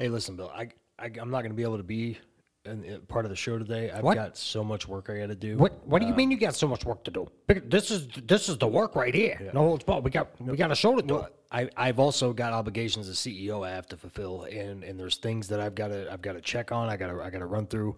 [0.00, 0.50] Hey, listen, Bill.
[0.54, 2.16] I, I I'm not going to be able to be
[2.64, 3.90] in, in part of the show today.
[3.90, 4.14] I've What?
[4.14, 5.58] got so much work I got to do.
[5.58, 7.28] What What do you uh, mean you got so much work to do?
[7.66, 9.50] This is this is the work right here.
[9.52, 10.02] No holds barred.
[10.02, 11.22] We got we got a show to do.
[11.52, 15.48] I, I've also got obligations as CEO I have to fulfill, and, and there's things
[15.48, 16.88] that I've got to I've got to check on.
[16.88, 17.96] I got to I got to run through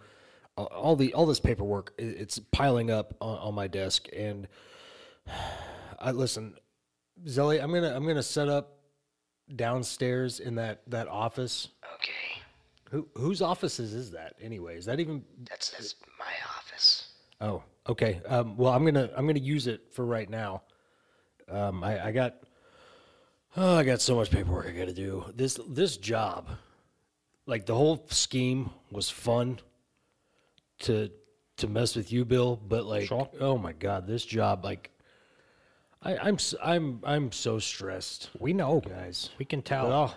[0.57, 1.93] all, all the all this paperwork.
[2.00, 4.48] i- It's piling up on, on my desk, and
[6.00, 6.57] I listen,
[7.27, 7.62] Zelly.
[7.62, 8.79] I'm gonna I'm gonna set up
[9.55, 11.68] downstairs in that that office.
[12.93, 14.77] Okay, Who whose offices is that anyway?
[14.77, 15.25] Is that even?
[15.49, 17.09] that's that's my office.
[17.41, 18.21] Oh, okay.
[18.27, 20.63] Um, well, I'm gonna I'm gonna use it for right now.
[21.49, 22.37] Um, I, I got
[23.57, 25.25] oh, I got so much paperwork I got to do.
[25.35, 26.49] This this job,
[27.46, 29.59] like the whole scheme was fun
[30.81, 31.11] to
[31.59, 32.56] to mess with you, Bill.
[32.56, 34.91] But like, oh my god, this job, like,
[36.03, 38.31] I, I'm s- I'm I'm so stressed.
[38.39, 39.31] we know, guys.
[39.39, 39.89] We can tell.
[39.89, 40.15] But I'll,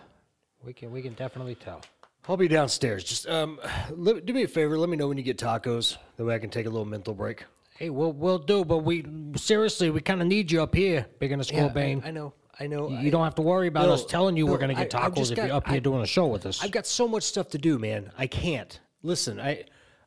[0.63, 1.81] we can we can definitely tell.
[2.27, 3.03] I'll be downstairs.
[3.03, 3.59] Just um,
[3.91, 4.77] let, do me a favor.
[4.77, 5.97] Let me know when you get tacos.
[6.17, 7.45] That way I can take a little mental break.
[7.77, 11.31] Hey, we'll we'll do, but we seriously we kind of need you up here, big
[11.31, 12.03] in the school, Bayn.
[12.05, 12.33] I, I know.
[12.57, 12.87] I know.
[12.89, 15.13] you don't have to worry about us Bill, telling you we're gonna get I- I've
[15.13, 16.63] tacos if got- you're up here I- doing a show with us.
[16.63, 18.11] I've got so much stuff to do, man.
[18.17, 18.79] I can't.
[19.03, 19.65] Listen, I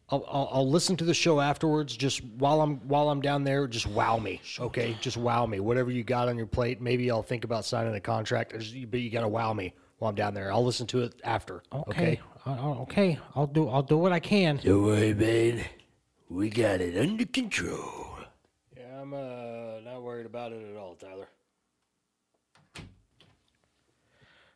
[0.09, 1.95] I'll, I'll, I'll listen to the show afterwards.
[1.95, 4.97] Just while I'm while I'm down there, just wow me, okay?
[5.03, 5.61] Just wow me.
[5.61, 8.53] Whatever you got on your plate, maybe I'll think about signing a contract.
[8.91, 10.53] But you got to wow me while I'm down there.
[10.53, 11.63] I'll listen to it after.
[11.73, 11.91] Okay.
[11.91, 14.61] okay, Uh, uh, okay, I'll do I'll do what I can.
[14.63, 15.65] Don't worry, man.
[16.29, 18.19] We got it under control.
[18.77, 21.29] Yeah, I'm uh, not worried about it at all, Tyler.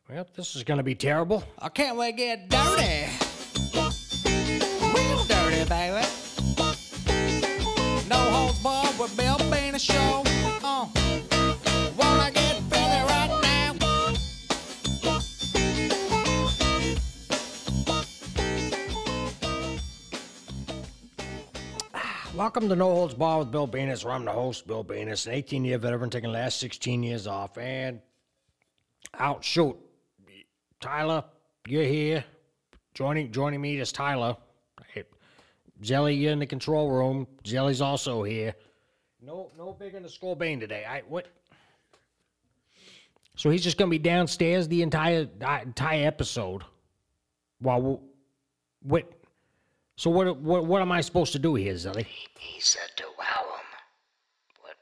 [0.09, 1.43] Well, this is gonna be terrible.
[1.59, 3.09] I can't wait to get dirty.
[4.95, 6.07] Real dirty, baby.
[8.09, 10.23] No holds barred with Bill Bean a show.
[22.42, 25.33] Welcome to No Holds Bar with Bill Benis, where I'm the host, Bill Benis, an
[25.33, 27.57] 18 year veteran taking the last 16 years off.
[27.57, 28.01] And
[29.17, 29.77] out, shoot.
[30.80, 31.23] Tyler,
[31.69, 32.25] you're here.
[32.95, 34.36] Joining joining me is Tyler.
[34.89, 35.05] Hey,
[35.83, 37.29] Jelly, you're in the control room.
[37.45, 38.57] Jelly's also here.
[39.20, 40.85] No, no bigger than Skull Bayn today.
[40.85, 41.29] I what?
[43.36, 46.64] So he's just gonna be downstairs the entire uh, entire episode.
[47.61, 47.97] While we,
[48.83, 49.22] what?
[49.97, 50.36] So what?
[50.39, 50.67] What?
[50.67, 52.07] What am I supposed to do here, Zelly?
[52.07, 53.67] He, he said to wow him.
[54.61, 54.77] What?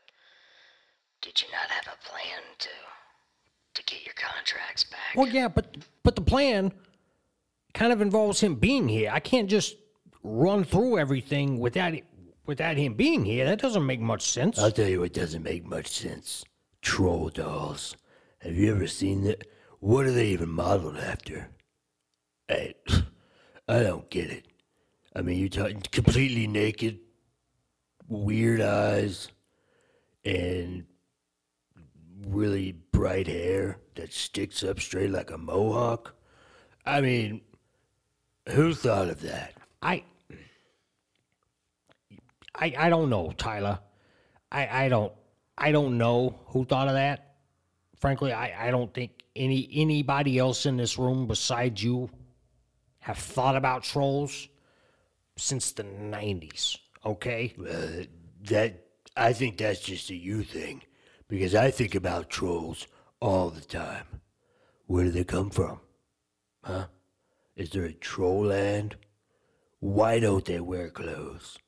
[1.21, 2.69] Did you not have a plan to
[3.75, 5.16] to get your contracts back?
[5.16, 6.72] Well, yeah, but but the plan
[7.75, 9.10] kind of involves him being here.
[9.12, 9.76] I can't just
[10.22, 11.94] run through everything without
[12.47, 13.44] without him being here.
[13.44, 14.59] That doesn't make much sense.
[14.59, 16.44] I'll tell you what doesn't make much sense.
[16.82, 17.97] Troll dolls.
[18.41, 19.47] Have you ever seen that?
[19.81, 21.48] What are they even modeled after?
[22.48, 22.75] I,
[23.69, 24.47] I don't get it.
[25.15, 27.00] I mean, you're talking completely naked,
[28.09, 29.28] weird eyes,
[30.25, 30.84] and
[32.26, 36.15] really bright hair that sticks up straight like a mohawk.
[36.87, 37.41] I mean,
[38.48, 39.54] who thought of that?
[39.82, 40.04] I,
[42.54, 43.81] I, I don't know, Tyler.
[44.53, 45.12] I, I don't,
[45.59, 47.34] I don't know who thought of that.
[47.97, 52.10] Frankly, I, I don't think any anybody else in this room besides you
[53.00, 54.48] have thought about trolls
[55.41, 56.77] since the '90s.
[57.05, 58.05] Okay, Uh,
[58.51, 58.84] that
[59.17, 60.83] I think that's just a you thing,
[61.28, 62.87] because I think about trolls
[63.21, 64.06] all the time.
[64.87, 65.81] Where do they come from?
[66.65, 66.87] Huh?
[67.56, 68.97] Is there a troll land?
[69.81, 71.59] Why don't they wear clothes?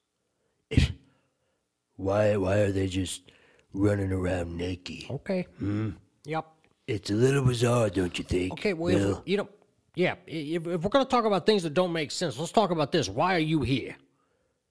[1.97, 3.31] why why are they just
[3.73, 5.11] running around naked?
[5.11, 5.91] okay, Hmm?
[6.25, 6.47] yep.
[6.87, 8.53] It's a little bizarre, don't you think?
[8.55, 9.23] Okay, well, Bill?
[9.25, 9.49] you know,
[9.95, 10.15] yeah.
[10.27, 13.09] If, if we're gonna talk about things that don't make sense, let's talk about this.
[13.09, 13.97] Why are you here?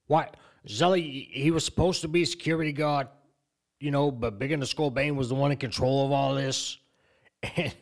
[0.06, 0.28] Why,
[0.66, 1.28] Zelly?
[1.30, 3.08] He was supposed to be a security guard,
[3.80, 6.34] you know, but Big in the Skull Bayn was the one in control of all
[6.34, 6.78] this.
[7.56, 7.74] And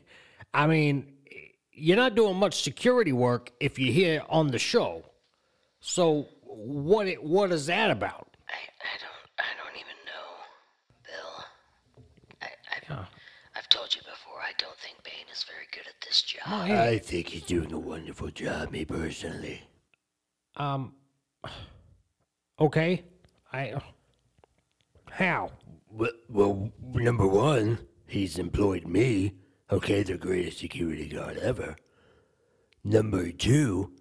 [0.54, 1.13] I mean,
[1.72, 5.04] you're not doing much security work if you're here on the show.
[5.81, 7.07] So what?
[7.07, 8.37] It, what is that about?
[8.48, 10.28] I, I don't I don't even know,
[11.07, 11.45] Bill.
[12.42, 13.07] I, I've,
[13.57, 14.41] I've told you before.
[14.41, 15.00] I don't think
[15.32, 16.42] is very good at this job.
[16.47, 19.62] I think he's doing a wonderful job, me personally.
[20.56, 20.94] Um.
[22.59, 23.04] Okay,
[23.53, 23.74] I.
[25.10, 25.50] How?
[25.91, 29.32] Well, well, number one, he's employed me.
[29.72, 31.77] Okay, the greatest security guard ever.
[32.84, 33.92] Number two,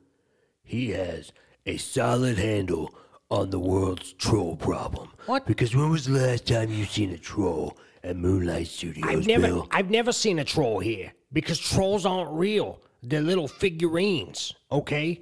[0.64, 1.32] he has
[1.66, 2.94] a solid handle
[3.30, 5.12] on the world's troll problem.
[5.26, 5.46] What?
[5.46, 9.48] Because when was the last time you seen a troll at Moonlight Studios, I've never,
[9.48, 9.68] Bill?
[9.72, 12.80] I've never seen a troll here because trolls aren't real.
[13.04, 15.22] They're little figurines, okay?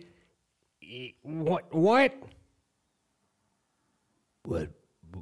[0.83, 1.73] Eh, What?
[1.73, 2.13] What?
[4.43, 4.69] What?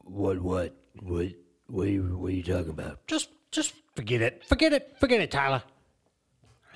[0.04, 0.42] What?
[0.42, 0.72] What?
[1.02, 1.32] What?
[1.68, 3.06] What are you, what are you talking about?
[3.08, 4.44] Just, just forget it.
[4.48, 4.96] Forget it.
[5.00, 5.64] Forget it, Tyler.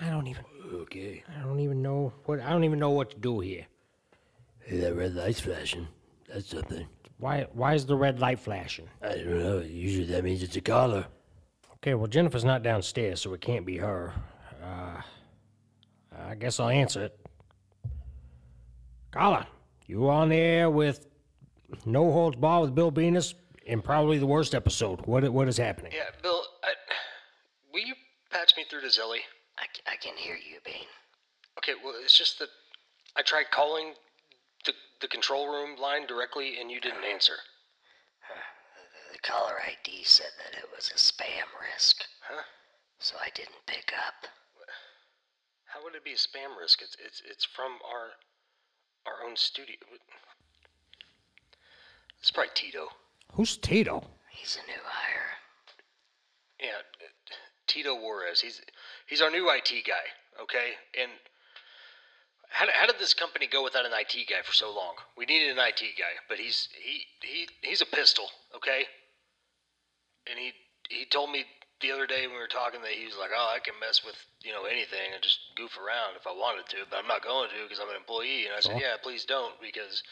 [0.02, 0.44] I don't even.
[0.74, 1.24] Okay.
[1.38, 2.40] I don't even know what.
[2.42, 3.66] I don't even know what to do here.
[4.66, 5.88] Hey, that red light's flashing.
[6.28, 6.88] That's something.
[7.20, 7.48] Why?
[7.54, 8.88] Why is the red light flashing?
[9.02, 9.60] I don't know.
[9.60, 11.06] Usually that means it's a caller.
[11.82, 14.14] Okay, well Jennifer's not downstairs, so it can't be her.
[14.62, 15.02] Uh,
[16.28, 17.20] I guess I'll answer it.
[19.12, 19.48] Carla,
[19.88, 21.08] you on the air with
[21.86, 23.34] No Holds Bar with Bill Benis
[23.66, 25.06] in probably the worst episode.
[25.06, 25.94] What what is happening?
[25.96, 26.74] Yeah, Bill, I,
[27.74, 27.96] will you
[28.30, 29.20] patch me through to Zelly?
[29.88, 30.88] I can hear you, Bayn.
[31.58, 32.50] Okay, well, it's just that
[33.18, 33.94] I tried calling
[34.66, 37.34] the, the control room line directly and you didn't answer.
[39.22, 42.44] The caller ID said that it was a spam risk, Huh?
[43.00, 44.28] so I didn't pick up.
[45.66, 46.82] How would it be a spam risk?
[46.82, 48.12] It's it's it's from our
[49.06, 49.76] our own studio.
[52.20, 52.90] It's probably Tito.
[53.34, 54.04] Who's Tito?
[54.32, 55.38] He's a new hire.
[56.60, 57.36] Yeah, uh,
[57.68, 58.42] Tito Juarez.
[58.42, 58.62] He's
[59.08, 60.42] he's our new IT guy.
[60.42, 61.12] Okay, and
[62.50, 64.96] how did, how did this company go without an IT guy for so long?
[65.18, 68.26] We needed an IT guy, but he's he he he's a pistol.
[68.56, 68.86] Okay,
[70.30, 70.54] and he
[70.90, 71.46] he told me
[71.82, 74.04] the other day when we were talking that he was like, oh, I can mess
[74.04, 77.24] with you know anything and just goof around if I wanted to, but I'm not
[77.24, 78.46] going to because I'm an employee.
[78.46, 80.04] And I said, yeah, please don't because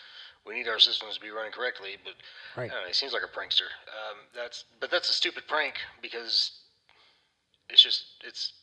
[0.45, 1.99] we need our systems to be running correctly.
[2.03, 2.15] But
[2.55, 2.71] Right.
[2.71, 3.67] I don't know, he seems like a prankster.
[3.91, 6.51] Um, that's but that's a stupid prank because
[7.69, 8.53] it's just it's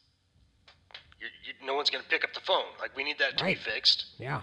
[1.21, 2.73] you, you, no one's gonna pick up the phone.
[2.81, 3.56] Like we need that to Right.
[3.56, 4.06] be fixed.
[4.19, 4.43] Yeah.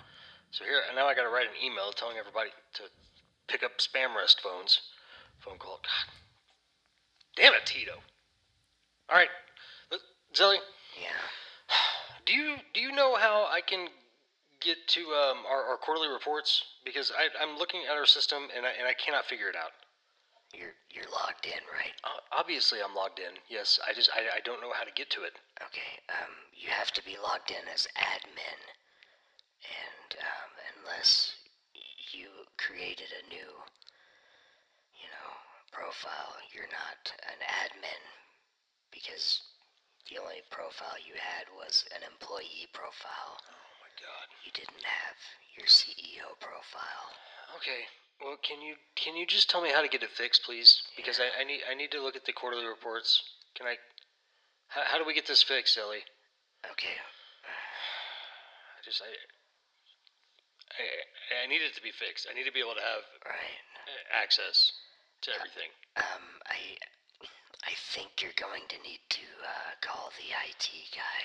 [0.51, 2.83] So here and now I got to write an email telling everybody to
[3.47, 4.81] pick up spam rest phones.
[5.39, 5.79] Phone call.
[5.81, 6.13] God
[7.35, 7.93] damn it, Tito.
[9.09, 9.29] All right,
[10.33, 10.57] Zelly,
[11.01, 11.09] Yeah.
[12.25, 13.89] do you do you know how I can
[14.61, 16.63] get to um, our, our quarterly reports?
[16.85, 19.71] Because I, I'm looking at our system and I, and I cannot figure it out.
[20.53, 21.95] You're you're logged in, right?
[22.03, 23.35] Uh, obviously, I'm logged in.
[23.49, 25.33] Yes, I just I, I don't know how to get to it.
[25.61, 25.91] Okay.
[26.09, 28.59] Um, you have to be logged in as admin,
[29.63, 30.51] and um,
[30.83, 31.35] unless
[32.11, 32.27] you
[32.57, 33.47] created a new,
[35.71, 38.03] profile, you're not an admin
[38.91, 39.41] because
[40.11, 43.39] the only profile you had was an employee profile.
[43.39, 44.27] Oh my god.
[44.43, 45.17] You didn't have
[45.55, 47.07] your CEO profile.
[47.55, 47.87] Okay.
[48.19, 50.83] Well, can you can you just tell me how to get it fixed, please?
[50.95, 53.23] Because I, I need I need to look at the quarterly reports.
[53.55, 53.79] Can I?
[54.67, 56.05] How, how do we get this fixed, Ellie?
[56.69, 56.93] Okay.
[58.77, 59.09] I just I,
[60.75, 62.27] I I need it to be fixed.
[62.29, 63.57] I need to be able to have Right.
[64.13, 64.71] access
[65.21, 65.69] to everything.
[65.97, 66.57] Um, I,
[67.67, 71.21] I think you're going to need to uh, call the IT guy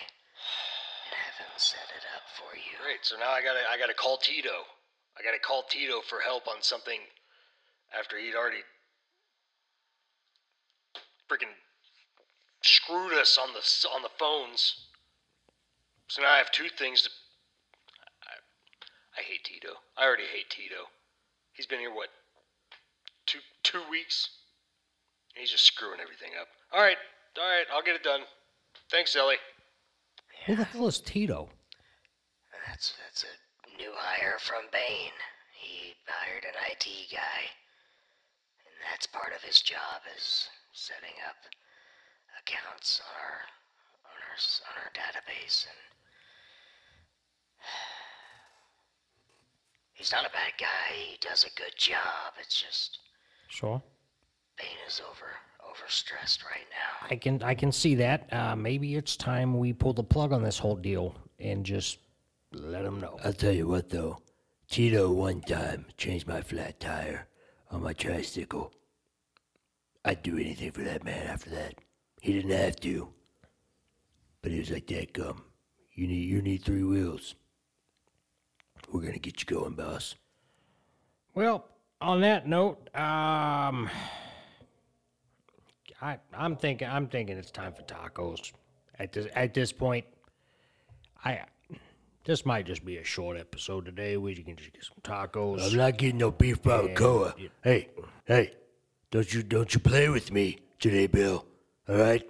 [1.08, 2.76] and have him set it up for you.
[2.82, 3.02] Great.
[3.02, 4.69] So now I gotta I gotta call Tito.
[5.16, 7.00] I gotta call Tito for help on something
[7.96, 8.64] after he'd already
[11.31, 11.54] freaking
[12.62, 13.64] screwed us on the
[13.94, 14.88] on the phones.
[16.08, 17.02] So now I have two things.
[17.02, 17.10] To,
[18.28, 19.81] I, I hate Tito.
[19.96, 20.90] I already hate Tito.
[21.52, 22.10] He's been here what
[23.26, 24.31] two two weeks.
[25.34, 26.49] He's just screwing everything up.
[26.73, 26.96] All right,
[27.38, 27.67] all right.
[27.73, 28.20] I'll get it done.
[28.90, 29.37] Thanks, Ellie.
[30.46, 31.49] Who the hell is Tito?
[32.66, 35.12] That's that's a new hire from Bayn.
[35.54, 37.40] He hired an IT guy,
[38.64, 41.37] and that's part of his job is setting up
[42.40, 43.40] accounts on our
[44.06, 44.38] on our
[44.71, 45.76] on our database and.
[49.97, 50.92] He's not a bad guy.
[50.92, 52.37] He does a good job.
[52.38, 52.99] It's just
[53.49, 53.83] Sure.
[54.59, 55.26] Bayn is over
[55.62, 57.07] overstressed right now.
[57.11, 58.33] I can I can see that.
[58.33, 61.99] Uh, maybe it's time we pull the plug on this whole deal and just
[62.53, 63.19] let him know.
[63.25, 64.19] I'll tell you what, though.
[64.69, 67.29] Tito one time changed my flat tire
[67.71, 68.73] on my tricycle.
[70.05, 71.75] I'd do anything for that man after that.
[72.21, 73.09] He didn't have to.
[74.43, 75.43] But he was like, that gum.
[75.93, 77.35] You need you need three wheels.
[78.93, 80.15] We're gonna get you going, boss.
[81.35, 81.65] Well,
[82.00, 83.88] on that note, um,
[86.00, 88.53] I I'm thinking I'm thinking it's time for tacos.
[88.99, 90.05] At this at this point,
[91.25, 91.43] I
[92.25, 94.17] this might just be a short episode today.
[94.17, 95.67] We can just get some tacos.
[95.67, 97.35] I'm not getting no beef barbacoa.
[97.62, 97.88] Hey,
[98.25, 98.55] hey,
[99.11, 101.47] don't you don't you play with me today, Bill.
[101.88, 102.29] All right?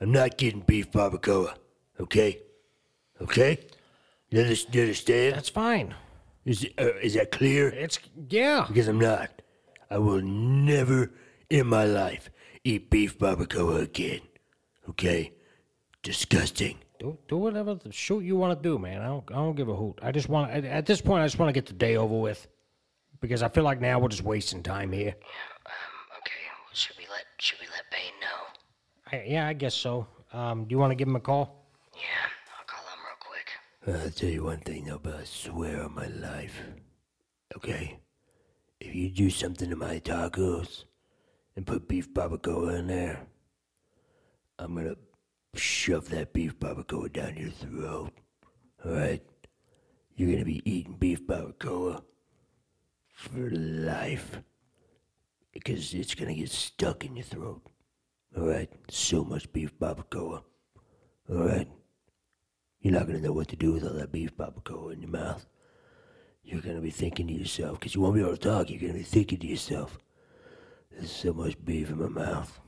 [0.00, 1.54] I'm not getting beef barbacoa.
[2.00, 2.40] Okay?
[3.20, 3.58] Okay?
[4.30, 5.34] You understand?
[5.34, 5.94] That's fine.
[6.46, 7.68] Is it, uh, is that clear?
[7.68, 7.98] It's
[8.30, 8.64] yeah.
[8.68, 9.42] Because I'm not.
[9.90, 11.12] I will never
[11.50, 12.30] in my life
[12.64, 14.20] eat beef barbacoa again.
[14.88, 15.32] Okay?
[16.02, 16.78] Disgusting.
[17.00, 19.02] do do whatever the shoot you want to do, man.
[19.02, 19.98] I don't I don't give a hoot.
[20.02, 22.18] I just want at, at this point I just want to get the day over
[22.18, 22.46] with
[23.20, 25.14] because I feel like now we're just wasting time here.
[25.18, 25.72] Yeah.
[25.72, 29.18] Um, okay, well, should we let should we let Bayn know?
[29.18, 30.06] I, yeah, I guess so.
[30.32, 31.66] Um, do you want to give him a call?
[31.94, 32.00] Yeah,
[32.58, 33.48] I'll call him real quick.
[33.88, 36.60] I'll tell you one thing though, but I swear on my life.
[37.56, 38.00] Okay?
[38.80, 40.84] If you do something to my tacos
[41.54, 43.20] and put beef barbacoa in there,
[44.58, 44.96] I'm gonna
[45.54, 48.10] shove that beef barbacoa down your throat.
[48.84, 49.22] Alright?
[50.16, 52.02] You're gonna be eating beef barbacoa
[53.12, 54.40] for life.
[55.52, 57.62] Because it's gonna get stuck in your throat.
[58.36, 58.70] Alright?
[58.90, 60.42] So much beef barbacoa.
[61.30, 61.68] Alright?
[62.80, 65.46] You're not gonna know what to do with all that beef barbacoa in your mouth.
[66.44, 68.92] You're gonna be thinking to yourself, because you won't be able to talk, you're gonna
[68.92, 69.98] be thinking to yourself,
[70.90, 72.60] there's so much beef in my mouth.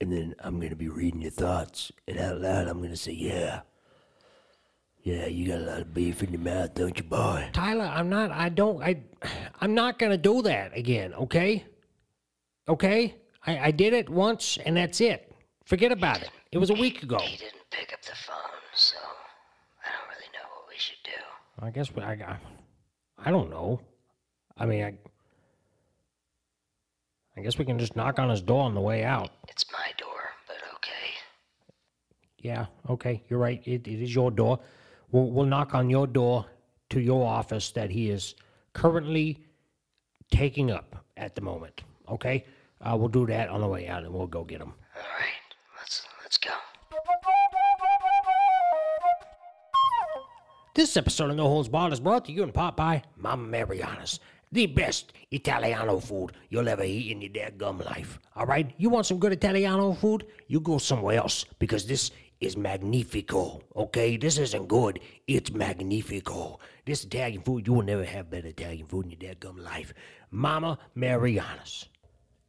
[0.00, 3.60] And then I'm gonna be reading your thoughts, and out loud I'm gonna say, yeah.
[5.02, 7.48] Yeah, you got a lot of beef in your mouth, don't you, boy?
[7.52, 8.32] Tyler, I'm not.
[8.32, 8.82] I don't.
[8.82, 9.04] I.
[9.60, 11.14] I'm not gonna do that again.
[11.14, 11.64] Okay.
[12.68, 13.14] Okay.
[13.46, 15.32] I, I did it once, and that's it.
[15.64, 16.30] Forget about it.
[16.56, 17.18] It was a week ago.
[17.18, 18.34] He didn't pick up the phone,
[18.74, 18.96] so
[19.84, 21.10] I don't really know what we should do.
[21.60, 22.12] I guess we, I.
[22.12, 22.38] I-
[23.22, 23.78] I don't know.
[24.56, 24.94] I mean, I.
[27.36, 29.32] I guess we can just knock on his door on the way out.
[29.48, 31.10] It's my door, but okay.
[32.38, 32.66] Yeah.
[32.88, 33.22] Okay.
[33.28, 33.60] You're right.
[33.66, 34.58] It, it is your door.
[35.12, 36.46] We'll, we'll knock on your door
[36.88, 38.34] to your office that he is
[38.72, 39.44] currently
[40.30, 41.82] taking up at the moment.
[42.08, 42.46] Okay.
[42.80, 44.72] Uh, we'll do that on the way out, and we'll go get him.
[44.96, 45.35] All right,
[46.26, 46.50] let's go.
[50.74, 54.18] This episode of No Holds Barred is brought to you in part by Mama Mariana's,
[54.50, 58.18] the best Italiano food you'll ever eat in your dead gum life.
[58.34, 58.68] All right?
[58.76, 60.26] You want some good Italiano food?
[60.48, 64.16] You go somewhere else because this is magnifico, okay?
[64.16, 66.58] This isn't good, it's magnifico.
[66.84, 69.94] This Italian food, you will never have better Italian food in your dead gum life.
[70.32, 71.88] Mama Mariana's.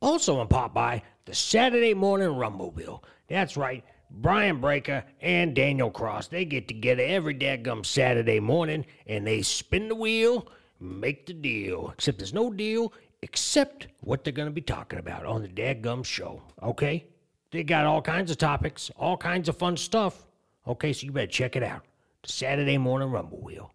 [0.02, 3.04] Also in part by the Saturday Morning Rumbleville.
[3.28, 3.84] That's right.
[4.10, 9.90] Brian Breaker and Daniel Cross, they get together every dadgum Saturday morning and they spin
[9.90, 10.48] the wheel,
[10.80, 11.92] make the deal.
[11.94, 16.06] Except there's no deal except what they're going to be talking about on the dadgum
[16.06, 16.42] show.
[16.64, 17.06] Okay?
[17.52, 20.26] They got all kinds of topics, all kinds of fun stuff.
[20.68, 21.84] Okay, so you better check it out.
[22.24, 23.74] The Saturday Morning Rumble Wheel.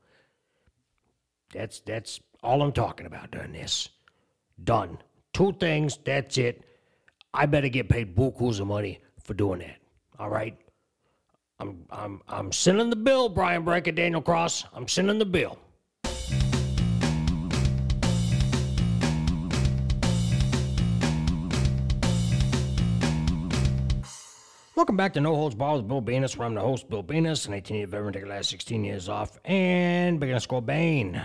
[1.53, 3.89] That's that's all I'm talking about during this.
[4.63, 4.99] Done.
[5.33, 6.65] Two things, that's it.
[7.33, 9.77] I better get paid bukus of money for doing that.
[10.19, 10.57] All right?
[11.59, 14.65] I'm I'm I'm sending the bill, Brian Breaker, Daniel Cross.
[14.75, 15.59] I'm sending the bill.
[24.75, 27.47] Welcome back to No Holds Barred with Bill Benis, where I'm the host, Bill Benis,
[27.47, 31.25] an 18 year veteran, taking the last 16 years off, and beginner score Bayn.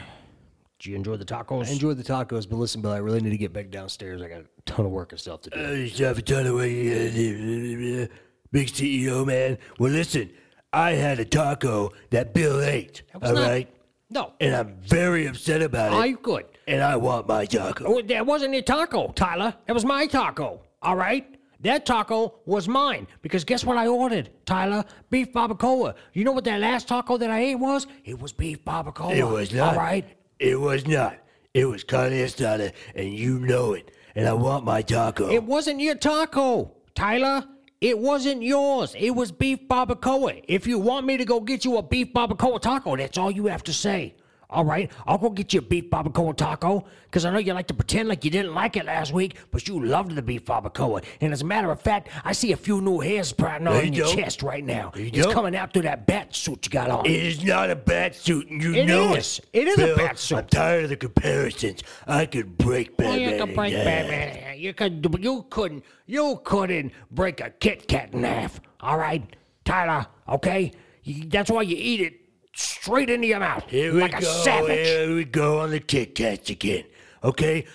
[0.80, 1.68] Did you enjoy the tacos?
[1.68, 4.22] I enjoyed the tacos, but listen, Bill, I really need to get back downstairs.
[4.22, 5.60] I got a ton of work and stuff to do.
[5.60, 8.08] I used have a ton of way, uh,
[8.52, 9.58] big CEO man.
[9.80, 10.30] Well, listen,
[10.72, 13.02] I had a taco that Bill ate.
[13.20, 13.68] was All not- right,
[14.12, 14.34] no.
[14.40, 16.10] and I'm very upset about Are it.
[16.10, 16.46] you good?
[16.68, 17.86] And I want my taco.
[17.88, 19.56] Oh, that wasn't your taco, Tyler.
[19.68, 20.62] It was my taco.
[20.84, 21.26] All right?
[21.62, 24.86] That taco was mine because guess what I ordered, Tyler?
[25.10, 25.96] Beef barbacoa.
[26.14, 27.88] You know what that last taco that I ate was?
[28.06, 29.16] It was beef barbacoa.
[29.16, 29.74] It was not.
[29.74, 30.06] All right?
[30.40, 31.18] It was not.
[31.54, 33.92] It was carne asada, and you know it.
[34.16, 35.30] And I want my taco.
[35.30, 37.44] It wasn't your taco, Tyler.
[37.82, 38.96] It wasn't yours.
[38.98, 40.44] It was beef barbacoa.
[40.48, 43.46] If you want me to go get you a beef barbacoa taco, that's all you
[43.48, 44.16] have to say.
[44.50, 47.68] All right, I'll go get you a beef barbacoa taco because I know you like
[47.68, 51.04] to pretend like you didn't like it last week, but you loved the beef barbacoa.
[51.20, 53.92] And as a matter of fact, I see a few new hairs sprouting on you
[53.92, 54.16] your don't.
[54.16, 54.94] chest right now.
[54.96, 55.34] You It's don't.
[55.34, 57.06] coming out through that bat suit you got on.
[57.06, 59.40] It is not a bat suit, and you It know is.
[59.40, 59.50] it.
[59.52, 60.38] It is a Bill, bat suit.
[60.38, 61.84] I'm tired of the comparisons.
[62.08, 63.20] I could break Batman.
[63.20, 63.74] you could break.
[63.74, 64.60] Batman.
[64.60, 65.14] You could.
[65.20, 65.84] You couldn't.
[66.06, 68.62] You couldn't break a Kit Kat in half.
[68.80, 69.36] All right,
[69.66, 70.08] Tyler.
[70.30, 70.72] Okay.
[71.06, 72.22] That's why you eat it
[72.58, 74.28] straight into your mouth, Here like we a go.
[74.44, 74.88] savage.
[74.88, 76.84] Here we go on the Kit Kats again.
[77.24, 77.66] Okay?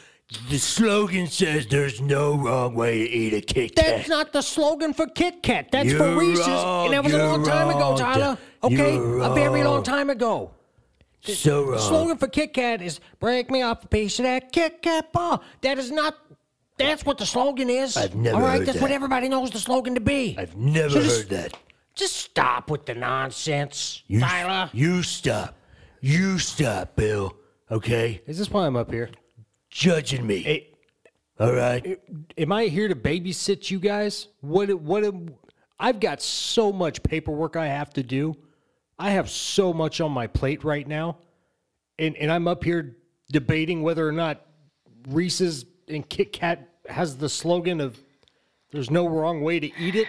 [0.48, 3.84] The slogan says there's no wrong way to eat a Kit Kat.
[3.84, 5.68] That's not the slogan for Kit Kat.
[5.70, 6.86] That's for You're Reese's, wrong.
[6.86, 8.38] and that was a You're long time ago, Tyler.
[8.64, 10.52] Okay, you're a very long time ago.
[11.22, 11.72] so wrong.
[11.72, 15.12] The slogan for Kit Kat is "Break me off a piece of that Kit Kat
[15.12, 16.16] bar." That is not.
[16.78, 17.96] That's what the slogan is.
[17.98, 18.42] I've never that.
[18.42, 20.34] All right, that's what everybody knows the slogan to be.
[20.38, 21.52] I've never So heard just- that.
[21.94, 24.70] Just stop with the nonsense, You, Tyler.
[24.72, 25.54] you stop.
[26.00, 27.36] You stop, Bill.
[27.70, 28.22] Okay?
[28.26, 29.10] Is this why I'm up here?
[29.70, 30.38] Judging me.
[30.42, 30.68] Hey,
[31.38, 32.00] All right?
[32.36, 34.28] am I here to babysit you guys?
[34.40, 34.72] What?
[34.80, 35.04] What?
[35.04, 35.34] am-
[35.78, 38.34] I've got so much paperwork I have to do.
[38.98, 41.18] I have so much on my plate right now.
[41.98, 42.96] And and I'm up here
[43.30, 44.44] debating whether or not
[45.08, 47.98] Reese's and Kit Kat has the slogan of
[48.70, 50.08] there's no wrong way to eat it.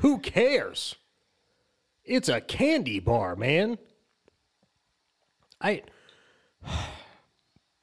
[0.00, 0.96] Who cares?
[2.04, 3.78] It's a candy bar, man.
[5.60, 5.82] I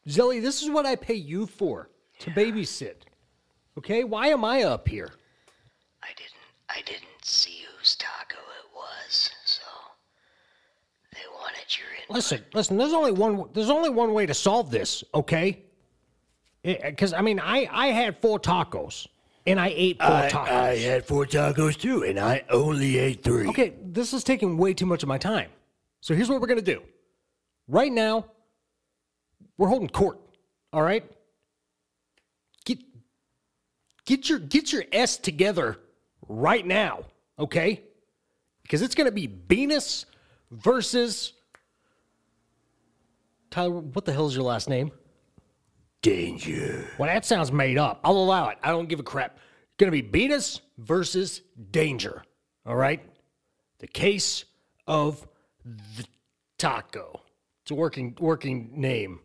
[0.08, 3.04] Zelly, this is what I pay you for to babysit.
[3.78, 4.04] Okay?
[4.04, 5.12] Why am I up here?
[6.02, 6.34] I didn't
[6.70, 9.62] I didn't see whose taco it was, so
[11.14, 12.16] they wanted your input.
[12.16, 12.78] Listen, listen.
[12.78, 13.50] There's only one.
[13.54, 15.04] There's only one way to solve this.
[15.14, 15.64] Okay?
[16.64, 19.08] Eh, eh, because I mean, I I had four tacos
[19.48, 20.48] and I ate four I, tacos.
[20.50, 23.48] I had four tacos too, and I only ate three.
[23.48, 25.50] Okay, this is taking way too much of my time.
[26.02, 26.84] So here's what we're gonna do.
[27.68, 28.26] Right now,
[29.58, 30.20] we're holding court.
[30.74, 31.04] All right.
[32.66, 32.80] Get
[34.06, 35.80] get your get your s together
[36.28, 37.06] right now.
[37.40, 37.84] Okay.
[38.64, 40.06] Because it's gonna be Benis
[40.52, 41.34] versus
[43.50, 43.80] Tyler.
[43.80, 44.92] What the hell is your last name?
[46.02, 46.88] Danger.
[46.98, 48.00] Well, that sounds made up.
[48.04, 48.58] I'll allow it.
[48.62, 49.38] I don't give a crap.
[49.38, 52.24] It's Gonna be Benis versus Danger.
[52.66, 53.04] All right?
[53.80, 54.46] The case
[54.86, 55.28] of
[55.66, 56.06] the
[56.58, 57.22] taco.
[57.64, 59.20] It's a working working name,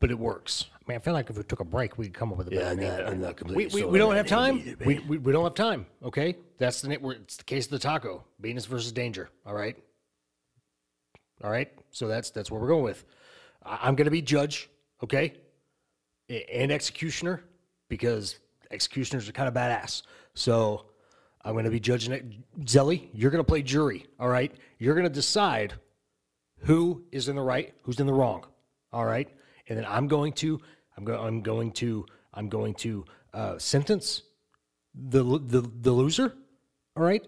[0.00, 0.66] but it works.
[0.74, 2.48] I mean, I feel like if we took a break, we could come up with
[2.48, 2.88] a Yeah, better I'm name.
[2.90, 4.58] not, I'm not We, completely we, sold we don't have time.
[4.58, 5.86] either, we, we, we don't have time.
[6.02, 7.04] Okay, that's the name.
[7.10, 8.24] It's the case of the taco.
[8.42, 9.30] Benis versus Danger.
[9.46, 9.76] All right.
[11.42, 11.70] All right.
[11.90, 13.04] So that's that's what we're going with.
[13.64, 14.68] I, I'm going to be judge.
[15.02, 15.34] Okay
[16.30, 17.42] and executioner
[17.88, 18.38] because
[18.70, 20.02] executioners are kind of badass.
[20.34, 20.86] So
[21.44, 22.24] I'm going to be judging it.
[22.60, 24.06] Zelly, you're going to play jury.
[24.18, 24.54] All right.
[24.78, 25.74] You're going to decide
[26.60, 28.46] who is in the right, who's in the wrong.
[28.92, 29.28] All right.
[29.68, 30.60] And then I'm going to,
[30.96, 34.22] I'm going, I'm going to, I'm going to uh, sentence
[34.94, 36.34] the, the the loser.
[36.96, 37.22] All right.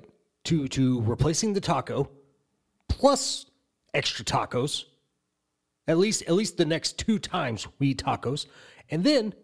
[0.45, 2.09] To to replacing the taco
[2.89, 3.47] plus
[3.95, 4.85] extra tacos
[5.89, 8.47] at least at least the next two times we eat tacos
[8.93, 9.35] and then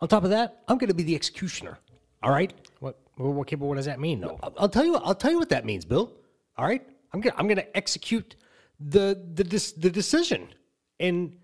[0.00, 1.78] on top of that i'm going to be the executioner
[2.22, 5.02] all right what what, what, what does that mean though I'll, I'll tell you what
[5.06, 6.12] i'll tell you what that means bill
[6.58, 8.36] all right i'm going to i'm going to execute
[8.78, 10.48] the the dis, the decision
[11.00, 11.34] and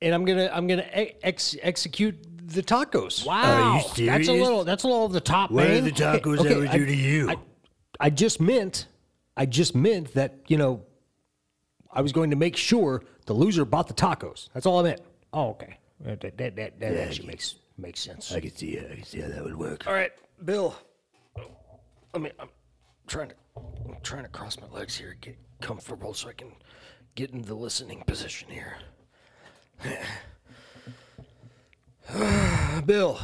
[0.00, 4.28] and i'm going to i'm going to ex, execute the tacos wow Are you that's
[4.28, 5.84] a little that's a little over the top What man.
[5.84, 7.30] did the tacos ever I- do to you?
[7.30, 7.36] I,
[7.98, 8.86] I just meant
[9.36, 10.84] i just meant that you know
[11.94, 14.48] I was going to make sure the loser bought the tacos.
[14.52, 15.00] That's all I meant.
[15.34, 15.78] Oh, okay.
[16.00, 18.32] That that that, that, that actually makes makes sense.
[18.32, 19.86] I can see, I can see how that would work.
[19.86, 20.12] All right,
[20.44, 20.76] Bill.
[22.14, 22.48] I mean, I'm
[23.08, 26.52] trying to, I'm trying to cross my legs here, get comfortable, so I can
[27.16, 28.76] get into the listening position here.
[32.86, 33.18] Bill,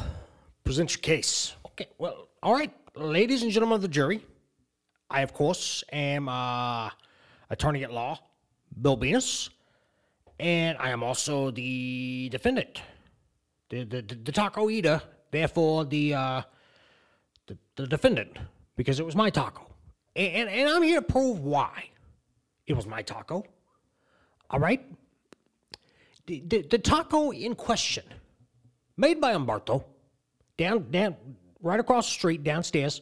[0.65, 1.55] present your case.
[1.67, 1.87] Okay.
[1.99, 4.21] Well, all right, ladies and gentlemen of the jury,
[5.09, 6.91] I of course am uh,
[7.51, 8.19] attorney at law,
[8.83, 9.51] Bill Benis,
[10.41, 12.81] and I am also the defendant,
[13.69, 15.03] the the, the, the taco eater.
[15.31, 16.43] Therefore, the, uh,
[17.47, 18.37] the the defendant
[18.77, 19.67] because it was my taco,
[20.17, 21.91] and, and and I'm here to prove why
[22.67, 23.45] it was my taco.
[24.51, 24.85] All right.
[26.27, 28.05] The, the, the taco in question,
[28.97, 29.85] made by Umberto,
[30.57, 31.17] down down
[31.63, 33.01] right across the street downstairs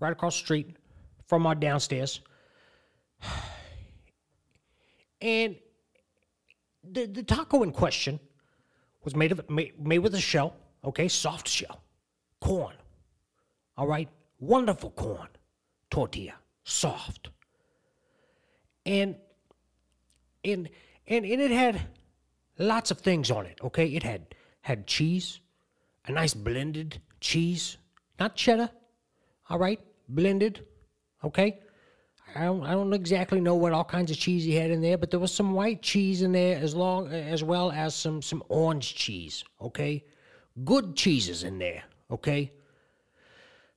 [0.00, 0.76] right across the street
[1.26, 2.20] from our downstairs
[5.20, 5.56] and
[6.84, 8.20] the, the taco in question
[9.04, 11.82] was made of made, made with a shell okay soft shell
[12.40, 12.74] corn
[13.76, 15.28] all right wonderful corn
[15.90, 17.30] tortilla soft
[18.86, 19.16] and
[20.44, 20.68] and
[21.06, 21.80] and, and it had
[22.58, 24.26] lots of things on it okay it had
[24.62, 25.40] had cheese
[26.06, 27.76] a nice blended cheese,
[28.18, 28.70] not cheddar.
[29.48, 30.66] All right, blended.
[31.24, 31.60] Okay.
[32.34, 34.96] I don't, I don't exactly know what all kinds of cheese he had in there,
[34.96, 38.42] but there was some white cheese in there as long as well as some some
[38.48, 39.44] orange cheese.
[39.60, 40.04] Okay,
[40.64, 41.82] good cheeses in there.
[42.10, 42.52] Okay,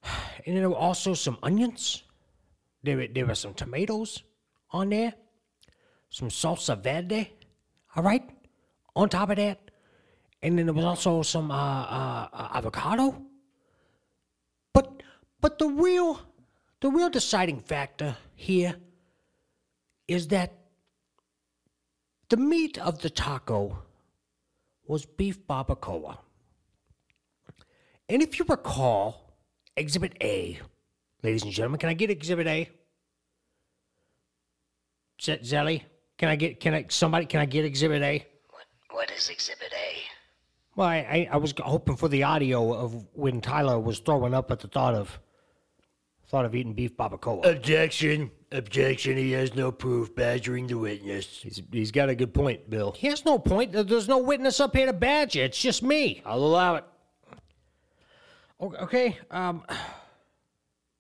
[0.46, 2.04] and there were also some onions.
[2.84, 4.24] There were, there were some tomatoes
[4.72, 5.14] on there,
[6.10, 7.32] some salsa verde.
[7.96, 8.28] All right,
[8.96, 9.72] on top of that,
[10.42, 13.20] and then there was also some uh, uh, uh, avocado.
[14.74, 15.02] But
[15.42, 16.20] but the real
[16.84, 18.76] the real deciding factor here
[20.06, 20.52] is that
[22.28, 23.80] the meat of the taco
[24.86, 26.18] was beef barbacoa.
[28.10, 29.38] And if you recall,
[29.78, 30.60] Exhibit A,
[31.24, 32.70] ladies and gentlemen, can I get Exhibit A?
[35.22, 35.84] Z- Zelly,
[36.18, 38.28] can I get can I somebody can I get Exhibit A?
[38.50, 39.90] What what is Exhibit A?
[40.76, 44.52] Well, I, I, I was hoping for the audio of when Tyler was throwing up
[44.52, 45.18] at the thought of
[46.34, 47.46] thought of eating beef barbacoa.
[47.46, 48.32] Objection.
[48.52, 49.18] Objection.
[49.18, 50.16] He has no proof.
[50.16, 51.28] Badgering the witness.
[51.44, 52.92] He's, he's got a good point, Bill.
[52.98, 53.72] he has no point.
[53.72, 55.44] There's no witness up here to badger.
[55.44, 56.24] It's just me.
[56.26, 56.86] I'll allow it.
[58.60, 59.16] O- Okay.
[59.30, 59.64] Um.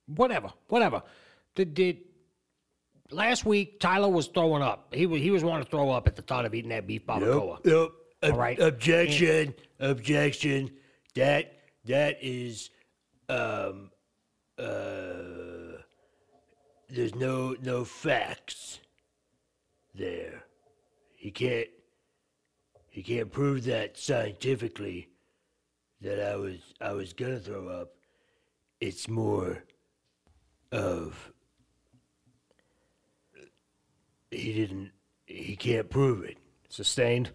[0.05, 0.51] Whatever.
[0.67, 1.01] Whatever.
[1.55, 1.97] Did did
[3.09, 4.93] last week Tyler was throwing up.
[4.93, 7.07] He was he was wanting to throw up at the thought of eating that beef
[7.07, 7.21] barbacoa.
[7.21, 7.59] Nope.
[7.65, 7.93] Nope.
[8.21, 8.59] Ob- All right.
[8.59, 9.55] Objection.
[9.79, 10.69] Objection.
[11.15, 11.53] That
[11.85, 12.69] that is
[13.29, 13.89] um
[14.57, 15.81] uh
[16.89, 18.79] there's no no facts
[19.95, 20.43] there.
[21.15, 21.67] He can't
[22.89, 25.09] he can't prove that scientifically
[26.01, 27.93] that I was I was gonna throw up.
[28.79, 29.63] It's more
[30.71, 31.31] of
[34.29, 34.91] he didn't
[35.25, 36.37] he can't prove it.
[36.69, 37.31] Sustained.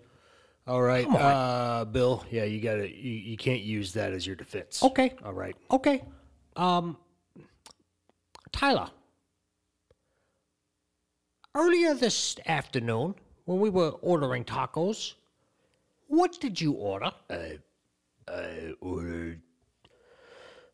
[0.67, 2.25] All right, uh, Bill.
[2.31, 4.83] Yeah, you got to You, you can't use that as your defense.
[4.83, 5.15] Okay.
[5.25, 5.57] All right.
[5.71, 6.05] Okay.
[6.57, 6.99] Um.
[8.59, 8.91] Tyler.
[11.55, 15.15] Earlier this afternoon, when we were ordering tacos,
[16.09, 17.13] what did you order?
[17.31, 17.59] I
[18.27, 19.43] I ordered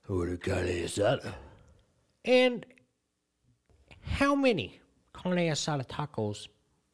[0.08, 1.34] ordered carne asada.
[2.24, 2.64] And
[4.00, 4.80] how many
[5.12, 6.48] carne asada tacos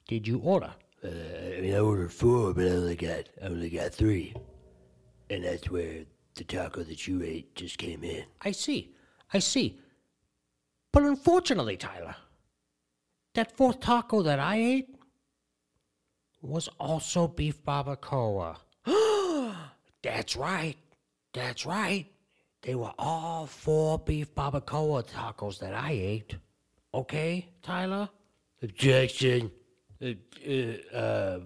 [0.09, 0.75] did you order?
[1.05, 1.09] Uh,
[1.57, 4.35] I mean, I ordered four, but I only got I only got three,
[5.31, 8.25] and that's where the taco that you ate just came in.
[8.43, 8.97] I see.
[9.33, 9.79] I see.
[10.93, 12.17] But unfortunately, Tyler,
[13.35, 14.95] that fourth taco that I ate
[16.43, 18.57] was also beef barbacoa.
[20.03, 20.77] That's right.
[21.33, 22.07] That's right.
[22.63, 26.37] They were all four beef barbacoa tacos that I ate.
[26.93, 28.09] Okay, Tyler?
[28.63, 29.51] Objection.
[30.03, 30.13] Uh,
[30.47, 31.41] uh, uh,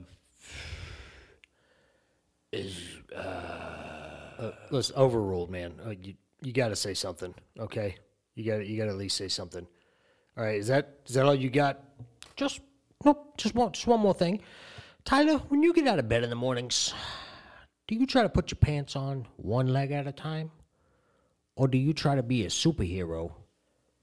[2.53, 2.95] is
[4.71, 5.75] Listen, overruled, man.
[5.85, 7.97] Uh, you you got to say something, okay?
[8.35, 9.67] You got to you got to at least say something.
[10.37, 11.81] All right, is that is that all you got?
[12.37, 12.61] Just
[13.05, 14.41] nope, just one just one more thing.
[15.05, 16.95] Tyler, when you get out of bed in the mornings,
[17.87, 20.51] do you try to put your pants on one leg at a time?
[21.57, 23.33] Or do you try to be a superhero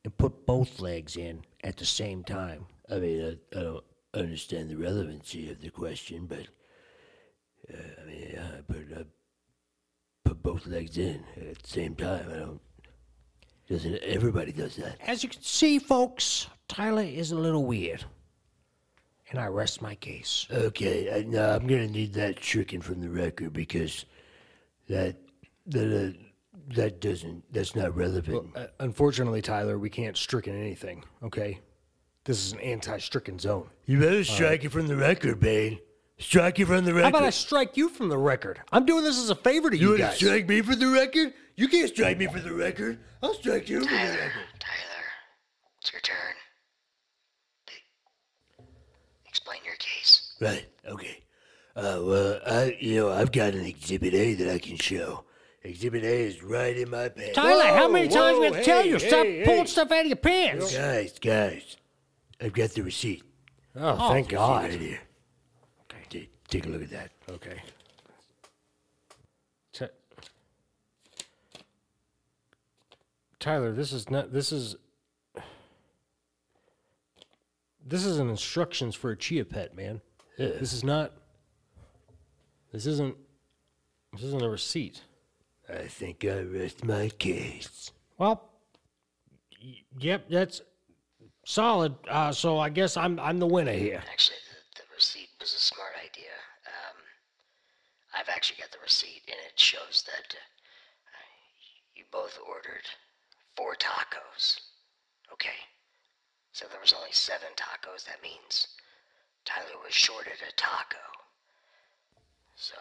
[0.06, 2.66] and put both legs in at the same time?
[2.90, 6.48] I mean, I, I don't understand the relevancy of the question, but
[7.74, 9.04] uh, I mean, yeah, I put I
[10.24, 12.30] put both legs in at the same time.
[12.30, 12.62] I don't.
[13.72, 14.98] Doesn't everybody does that?
[15.08, 18.04] As you can see, folks, Tyler is a little weird.
[19.30, 20.46] And I rest my case.
[20.52, 24.04] Okay, I, no, I'm gonna need that stricken from the record because
[24.90, 25.16] that
[25.68, 26.12] that uh,
[26.76, 28.50] that doesn't that's not relevant.
[28.58, 31.06] Uh, unfortunately, Tyler, we can't stricken anything.
[31.24, 31.62] Okay,
[32.26, 33.70] this is an anti-stricken zone.
[33.86, 35.80] you better strike it from the record, Bayn.
[36.22, 37.04] Strike it from the record.
[37.04, 38.62] How about I strike you from the record?
[38.72, 40.16] I'm doing this as a favor to you you, want to guys.
[40.18, 41.34] strike me for the record?
[41.56, 43.00] You can't strike me for the record.
[43.24, 44.32] I'll strike you from the Tyler, record.
[44.60, 45.04] Tyler,
[45.80, 46.36] it's your turn.
[49.28, 50.36] Explain your case.
[50.40, 50.68] Right.
[50.88, 51.24] Okay.
[51.76, 55.24] Uh, well, I you know I've got an exhibit A that I can show.
[55.64, 57.36] Exhibit A is right in my pants.
[57.36, 59.00] Tyler, how many whoa, times we have to tell hey, you?
[59.00, 60.76] Stop hey, pulling stuff out of your pants.
[60.76, 61.78] Guys, guys,
[62.40, 63.24] I've got the receipt.
[63.76, 64.70] Oh, thank God.
[64.70, 65.00] Right here.
[66.54, 66.60] Okay.
[66.60, 67.12] Take, take a look at that.
[67.30, 67.62] Okay.
[69.74, 69.90] Ty-
[73.40, 74.32] Tyler, this is not.
[74.34, 74.76] This is.
[77.86, 80.02] This is an instructions for a chia pet, man.
[80.38, 81.12] This is not.
[82.72, 83.16] This isn't.
[84.14, 85.02] This isn't a receipt.
[85.70, 87.92] I think I rest my case.
[88.18, 88.50] Well,
[89.64, 90.62] y- yep, that's
[91.46, 91.96] solid.
[92.10, 94.04] Uh, so I guess I'm I'm the winner here.
[94.12, 94.38] Actually,
[94.76, 95.91] the, the receipt was a smart idea.
[98.22, 101.26] I've actually got the receipt, and it shows that uh,
[101.96, 102.86] you both ordered
[103.58, 104.60] four tacos.
[105.34, 105.58] Okay?
[106.54, 108.06] So there was only seven tacos.
[108.06, 108.68] That means
[109.44, 111.02] Tyler was shorted a taco.
[112.56, 112.76] So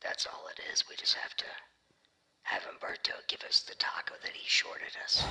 [0.00, 0.84] that's all it is.
[0.88, 1.44] We just have to
[2.44, 5.24] have Umberto give us the taco that he shorted us.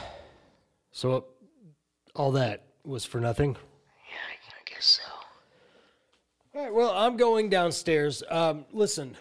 [0.91, 1.21] So, uh,
[2.13, 3.55] all that was for nothing.
[4.09, 5.03] Yeah, I, guess so.
[6.55, 8.21] All right, well, I'm going downstairs.
[8.29, 9.15] Um, listen,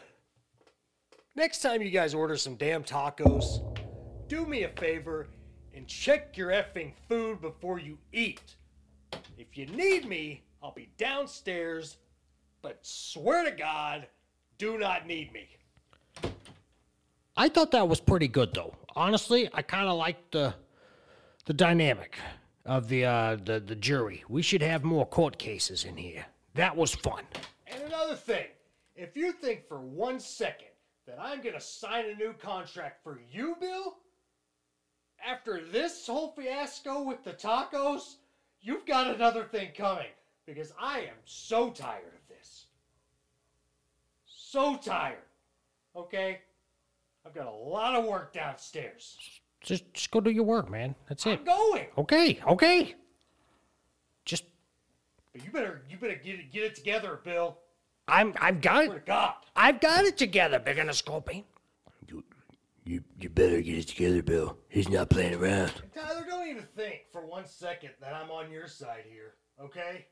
[1.35, 3.63] next time you guys order some damn tacos,
[4.29, 5.29] do me a favor
[5.75, 8.57] and check your effing food before you eat.
[9.37, 11.99] If you need me, I'll be downstairs,
[12.63, 14.07] but swear to God,
[14.59, 15.49] do not need me.
[17.37, 18.75] I thought that was pretty good, though.
[18.95, 20.55] Honestly, I kind of liked the
[21.47, 22.17] the dynamic
[22.65, 24.25] of the uh, the the jury.
[24.29, 26.25] We should have more court cases in here.
[26.55, 27.25] That was fun.
[27.67, 28.47] And another thing,
[28.95, 30.69] if you think for one second
[31.07, 33.97] that I'm going to sign a new contract for you, Bill,
[35.25, 38.17] after this whole fiasco with the tacos,
[38.61, 40.07] you've got another thing coming
[40.47, 42.67] because I am so tired of this.
[44.27, 45.19] So tired.
[45.97, 46.41] Okay?
[47.27, 49.17] I've got a lot of work downstairs.
[49.61, 50.95] Just, just go do your work, man.
[51.09, 51.39] That's it.
[51.39, 51.87] I'm going.
[51.97, 52.95] Okay, okay.
[54.27, 54.45] Just,
[55.33, 57.57] But you better you better get it get it together, Bill.
[58.07, 59.07] I'm, I've got it.
[59.07, 59.35] God.
[59.57, 61.45] I've got it together, big in the Scorpion.
[62.87, 64.59] You, you better get it together, Bill.
[64.69, 65.73] He's not playing around.
[65.95, 70.07] Tyler, don't even think for one second that I'm on your side here, okay?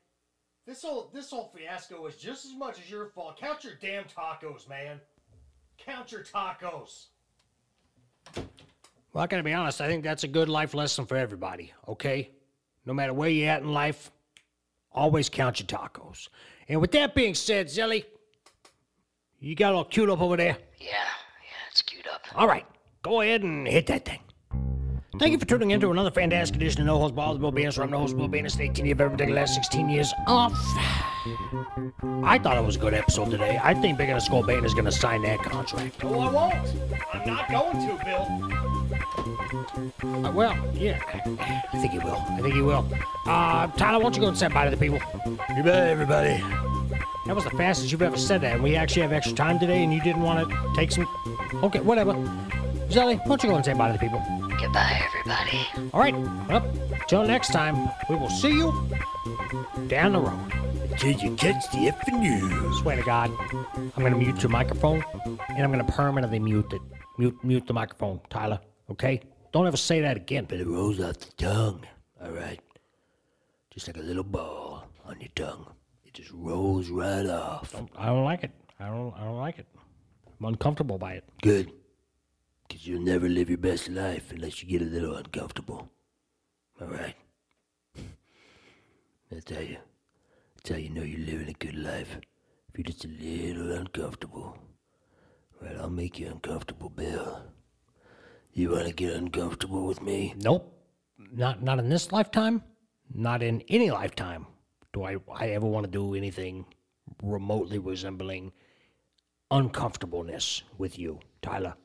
[0.65, 3.37] This whole this whole fiasco is just as much as your fault.
[3.39, 4.99] Count your damn tacos, man.
[5.77, 7.07] Count your tacos.
[9.13, 12.31] Well, I gotta be honest, I think that's a good life lesson for everybody, okay?
[12.87, 14.09] No matter where you're at in life,
[14.91, 16.29] always count your tacos.
[16.67, 18.05] And with that being said, Zelly,
[19.39, 20.57] you got all queued up over there?
[20.79, 22.21] Yeah, yeah, it's queued up.
[22.35, 22.65] All right,
[23.01, 24.19] go ahead and hit that thing.
[25.19, 27.83] Thank you for tuning in to another fantastic edition of No Host Balls, Bill Bannister.
[27.83, 30.51] I'm the host, Bill Bannister, 18 years of every day, the last 16 years off.
[32.23, 33.59] I thought it was a good episode today.
[33.61, 36.03] I think Big in the Skull Bayn is going to sign that contract.
[36.03, 36.55] No, I won't.
[37.13, 38.25] I'm not going to, Bill.
[40.25, 42.15] Uh, well, yeah, I think he will.
[42.15, 42.87] I think he will.
[43.27, 44.99] Uh, Tyler, why don't you go and say bye to the people?
[45.55, 46.43] Goodbye, everybody.
[47.27, 49.83] That was the fastest you've ever said that, and we actually have extra time today,
[49.83, 51.07] and you didn't want to take some.
[51.61, 52.13] Okay, whatever.
[52.89, 54.42] Zelly, why don't you go and say bye to the people?
[54.59, 55.67] Goodbye, everybody.
[55.93, 56.15] All right,
[56.47, 56.63] well,
[57.07, 58.71] till next time, we will see you
[59.87, 60.53] down the road.
[60.97, 62.79] Till you catch the effing news.
[62.79, 63.31] Swear to God,
[63.73, 65.03] I'm gonna mute your microphone,
[65.49, 66.81] and I'm gonna permanently mute it.
[67.17, 68.59] Mute, mute the microphone, Tyler.
[68.89, 69.21] Okay?
[69.51, 70.45] Don't ever say that again.
[70.47, 71.85] But it rolls off the tongue.
[72.23, 72.59] All right.
[73.71, 75.65] Just like a little ball on your tongue.
[76.05, 77.75] It just rolls right off.
[77.97, 78.51] I don't like it.
[78.79, 79.13] I don't.
[79.15, 79.67] I don't like it.
[80.39, 81.23] I'm uncomfortable by it.
[81.41, 81.71] Good.
[82.73, 85.91] Because you'll never live your best life unless you get a little uncomfortable.
[86.81, 87.13] All right?
[89.31, 89.77] That's how you,
[90.55, 92.17] that's how you know you're living a good life.
[92.69, 94.57] If you're just a little uncomfortable.
[95.61, 97.43] Right, I'll make you uncomfortable, Bill.
[98.53, 100.33] You want to get uncomfortable with me?
[100.37, 100.75] Nope.
[101.31, 102.63] Not not in this lifetime.
[103.13, 104.47] Not in any lifetime.
[104.93, 106.65] Do I I ever want to do anything
[107.21, 108.51] remotely resembling
[109.51, 111.75] uncomfortableness with you, Tyler?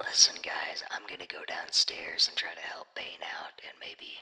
[0.00, 4.14] Listen, guys, I'm gonna go downstairs and try to help Bayn out and maybe,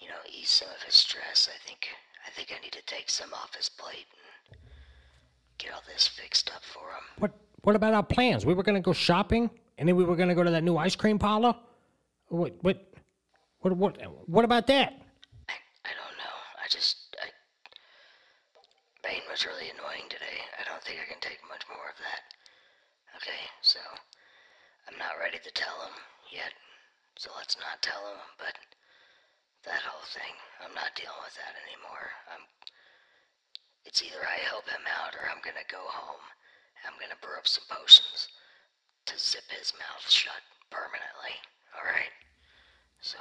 [0.00, 1.48] you know, ease some of his stress.
[1.52, 1.88] I think
[2.26, 4.06] I think I need to take some off his plate
[4.52, 4.60] and
[5.58, 7.04] get all this fixed up for him.
[7.18, 8.46] What what about our plans?
[8.46, 10.94] We were gonna go shopping and then we were gonna go to that new ice
[10.94, 11.54] cream parlor.
[12.28, 12.78] What what
[13.60, 14.92] what what what about that?
[15.48, 15.54] I,
[15.84, 16.36] I don't know.
[16.62, 17.26] I just I
[19.06, 20.38] Bayn was really annoying today.
[20.60, 22.22] I don't think I can take much more of that.
[23.16, 23.80] Okay, so
[24.90, 25.94] I'm not ready to tell him
[26.34, 26.50] yet.
[27.14, 28.58] So let's not tell him, but
[29.62, 32.10] that whole thing, I'm not dealing with that anymore.
[32.26, 32.42] I'm
[33.86, 36.20] it's either I help him out or I'm gonna go home.
[36.82, 38.28] I'm gonna brew up some potions
[39.06, 40.42] to zip his mouth shut
[40.74, 41.38] permanently.
[41.78, 42.12] Alright?
[43.00, 43.18] So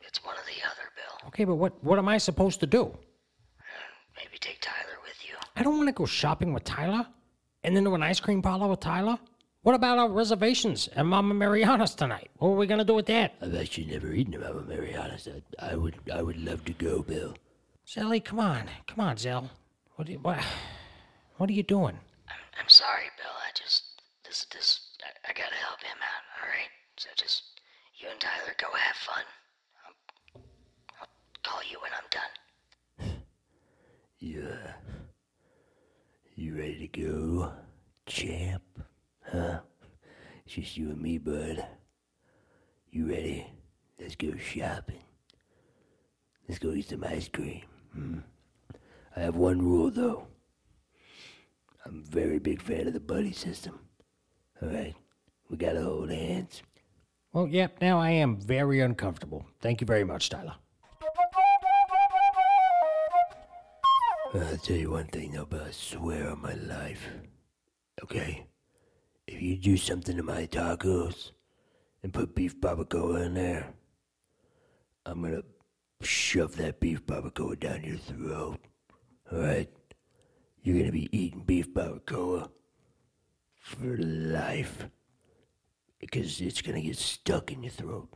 [0.00, 1.28] it's one or the other, Bill.
[1.32, 2.92] Okay, but what what am I supposed to do?
[2.92, 3.88] Uh,
[4.20, 5.34] maybe take Tyler with you.
[5.56, 7.06] I don't want to go shopping with Tyler
[7.64, 9.18] and then to an ice cream parlor with Tyler.
[9.64, 12.30] What about our reservations at Mama Mariana's tonight?
[12.36, 13.32] What are we gonna do with that?
[13.40, 15.26] I've actually never eaten at Mama Mariana's.
[15.26, 17.34] I, I would I would love to go, Bill.
[17.86, 19.50] Zelly, come on, come on, Zell.
[19.96, 20.38] What are you, what,
[21.38, 21.98] what are you doing?
[22.28, 23.32] I'm, I'm sorry, Bill.
[23.32, 26.42] I just this this I, I gotta help him out.
[26.42, 26.68] All right.
[26.98, 27.44] So just
[27.96, 29.24] you and Tyler go have fun.
[29.86, 30.42] I'll,
[31.00, 31.08] I'll
[31.42, 33.16] call you when I'm done.
[34.20, 34.72] You, uh,
[36.34, 37.52] you ready to go,
[38.06, 38.62] champ?
[39.34, 39.58] Huh?
[40.46, 41.66] It's just you and me, bud.
[42.92, 43.46] You ready?
[43.98, 45.02] Let's go shopping.
[46.48, 47.62] Let's go eat some ice cream.
[47.92, 48.18] Hmm?
[49.16, 50.28] I have one rule, though.
[51.84, 53.80] I'm a very big fan of the buddy system.
[54.62, 54.94] All right,
[55.50, 56.62] we gotta hold hands.
[57.32, 59.44] Well, yep, now I am very uncomfortable.
[59.60, 60.54] Thank you very much, Tyler.
[64.32, 67.08] I'll tell you one thing though, but I swear on my life.
[68.02, 68.46] Okay?
[69.26, 71.30] If you do something to my tacos
[72.02, 73.74] and put beef barbacoa in there,
[75.06, 75.42] I'm gonna
[76.02, 78.58] shove that beef barbacoa down your throat.
[79.32, 79.70] Alright?
[80.62, 82.50] You're gonna be eating beef barbacoa
[83.60, 84.88] for life.
[85.98, 88.08] Because it's gonna get stuck in your throat.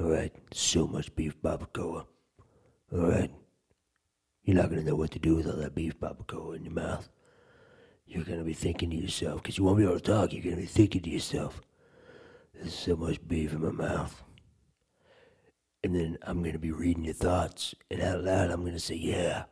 [0.00, 0.34] Alright?
[0.52, 2.06] So much beef barbacoa.
[2.92, 3.30] Alright?
[4.42, 7.10] You're not gonna know what to do with all that beef barbacoa in your mouth.
[8.10, 10.56] You're gonna be thinking to yourself, because you won't be able to talk, you're gonna
[10.56, 11.62] be thinking to yourself,
[12.54, 14.22] there's so much beef in my mouth.
[15.82, 17.74] And then I'm going to be reading your thoughts.
[17.90, 19.44] And out loud, I'm going to say, yeah.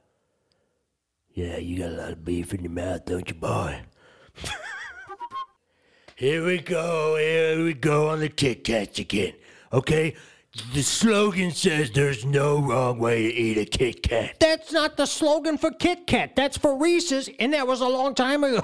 [1.33, 3.81] Yeah, you got a lot of beef in your mouth, don't you, boy?
[6.17, 7.17] here we go.
[7.17, 9.35] Here we go on the Kit Kats again.
[9.73, 10.15] Okay?
[10.75, 14.37] The slogan says there's no wrong way to eat a Kit Kat.
[14.39, 16.37] That's not the slogan for Kit Kat.
[16.37, 18.63] That's for Reese's, and that was a long time ago.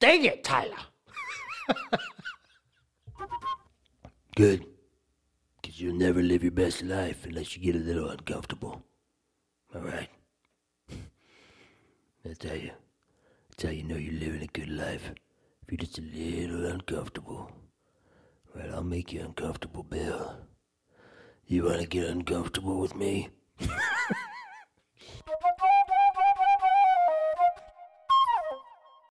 [0.00, 0.76] Dang it, Tyler.
[4.36, 4.64] Good.
[5.60, 8.82] Because you'll never live your best life unless you get a little uncomfortable.
[9.74, 10.08] All right?
[12.24, 12.70] That's tell you,
[13.60, 15.12] that's how you know you're living a good life.
[15.62, 17.52] If you're just a little uncomfortable.
[18.54, 20.36] Well, I'll make you uncomfortable, Bill.
[21.46, 23.28] You want to get uncomfortable with me?